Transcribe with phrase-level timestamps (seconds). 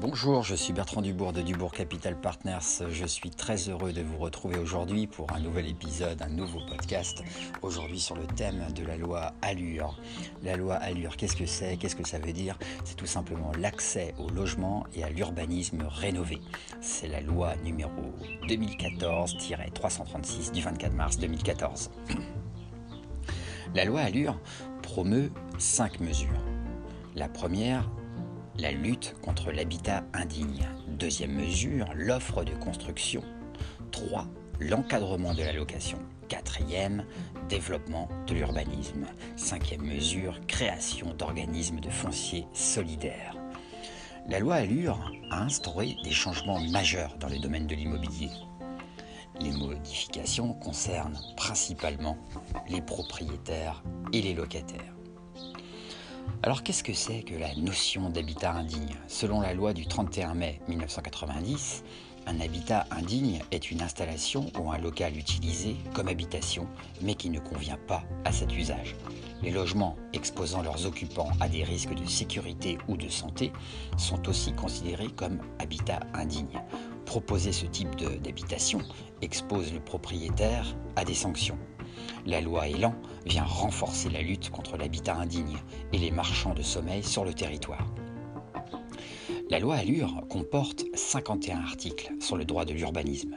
[0.00, 2.88] Bonjour, je suis Bertrand Dubourg de Dubourg Capital Partners.
[2.90, 7.22] Je suis très heureux de vous retrouver aujourd'hui pour un nouvel épisode, un nouveau podcast.
[7.60, 10.00] Aujourd'hui sur le thème de la loi Allure.
[10.42, 11.76] La loi Allure, qu'est-ce que c'est?
[11.76, 12.58] Qu'est-ce que ça veut dire?
[12.86, 16.40] C'est tout simplement l'accès au logement et à l'urbanisme rénové.
[16.80, 18.14] C'est la loi numéro
[18.48, 21.90] 2014-336 du 24 mars 2014.
[23.74, 24.40] La loi Allure
[24.80, 26.42] promeut cinq mesures.
[27.16, 27.90] La première,
[28.60, 30.68] la lutte contre l'habitat indigne.
[30.86, 33.22] Deuxième mesure, l'offre de construction.
[33.90, 34.26] 3.
[34.60, 35.98] L'encadrement de la location.
[36.28, 37.06] Quatrième,
[37.48, 39.06] développement de l'urbanisme.
[39.36, 43.34] Cinquième mesure, création d'organismes de foncier solidaires.
[44.28, 48.28] La loi Allure a instauré des changements majeurs dans le domaine de l'immobilier.
[49.40, 52.18] Les modifications concernent principalement
[52.68, 54.99] les propriétaires et les locataires.
[56.42, 58.96] Alors qu'est-ce que c'est que la notion d'habitat indigne?
[59.08, 61.84] Selon la loi du 31 mai 1990,
[62.26, 66.66] un habitat indigne est une installation ou un local utilisé comme habitation,
[67.02, 68.94] mais qui ne convient pas à cet usage.
[69.42, 73.52] Les logements exposant leurs occupants à des risques de sécurité ou de santé
[73.96, 76.60] sont aussi considérés comme habitat indigne.
[77.06, 78.80] Proposer ce type d'habitation
[79.22, 81.58] expose le propriétaire à des sanctions.
[82.26, 82.94] La loi Elan
[83.26, 85.58] vient renforcer la lutte contre l'habitat indigne
[85.92, 87.86] et les marchands de sommeil sur le territoire.
[89.50, 93.34] La loi Allure comporte 51 articles sur le droit de l'urbanisme.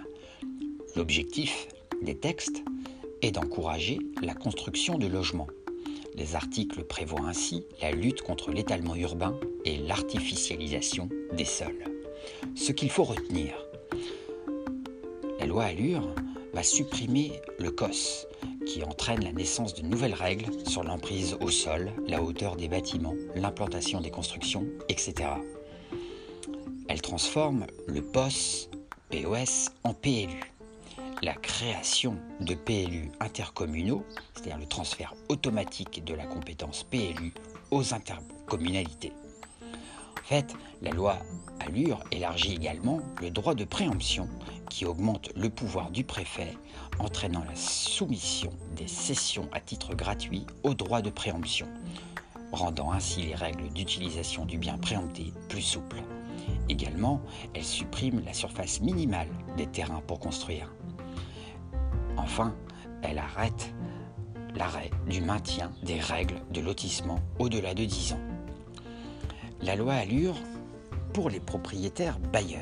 [0.96, 1.68] L'objectif
[2.04, 2.64] des textes
[3.24, 5.48] est d'encourager la construction de logements.
[6.14, 11.84] Les articles prévoient ainsi la lutte contre l'étalement urbain et l'artificialisation des sols.
[12.54, 13.56] Ce qu'il faut retenir,
[15.40, 16.14] la loi Allure
[16.54, 18.28] va supprimer le COS,
[18.68, 23.16] qui entraîne la naissance de nouvelles règles sur l'emprise au sol, la hauteur des bâtiments,
[23.34, 25.32] l'implantation des constructions, etc.
[26.90, 28.70] Elle transforme le POS,
[29.10, 30.54] POS en PLU.
[31.22, 37.34] La création de PLU intercommunaux, c'est-à-dire le transfert automatique de la compétence PLU
[37.72, 39.14] aux intercommunalités.
[40.20, 41.20] En fait, la loi
[41.60, 44.28] Allure élargit également le droit de préemption
[44.70, 46.58] qui augmente le pouvoir du préfet,
[47.00, 51.68] entraînant la soumission des cessions à titre gratuit au droit de préemption,
[52.52, 56.02] rendant ainsi les règles d'utilisation du bien préempté plus souples.
[56.70, 57.22] Également,
[57.54, 60.74] elle supprime la surface minimale des terrains pour construire.
[62.18, 62.54] Enfin,
[63.02, 63.74] elle arrête
[64.56, 68.22] l'arrêt du maintien des règles de lotissement au-delà de 10 ans.
[69.62, 70.36] La loi Allure
[71.14, 72.62] pour les propriétaires bailleurs.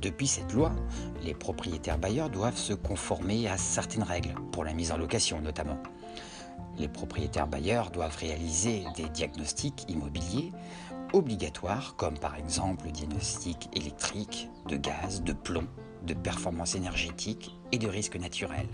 [0.00, 0.72] Depuis cette loi,
[1.22, 5.78] les propriétaires bailleurs doivent se conformer à certaines règles, pour la mise en location notamment.
[6.78, 10.52] Les propriétaires bailleurs doivent réaliser des diagnostics immobiliers
[11.12, 15.66] obligatoires, comme par exemple le diagnostic électrique, de gaz, de plomb,
[16.02, 18.68] de performance énergétique et de risque naturel.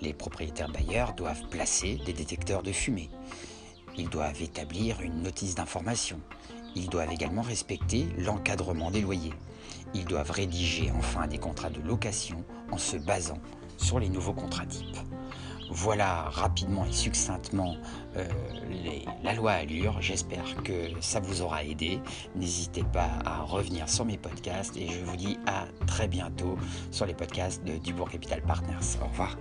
[0.00, 3.10] Les propriétaires bailleurs doivent placer des détecteurs de fumée.
[3.96, 6.20] Ils doivent établir une notice d'information.
[6.74, 9.34] Ils doivent également respecter l'encadrement des loyers.
[9.94, 13.38] Ils doivent rédiger enfin des contrats de location en se basant
[13.76, 14.96] sur les nouveaux contrats types.
[15.74, 17.76] Voilà rapidement et succinctement
[18.16, 18.28] euh,
[19.22, 19.96] la loi Allure.
[20.02, 21.98] J'espère que ça vous aura aidé.
[22.36, 26.58] N'hésitez pas à revenir sur mes podcasts et je vous dis à très bientôt
[26.90, 28.98] sur les podcasts de Dubourg Capital Partners.
[29.02, 29.38] Au revoir.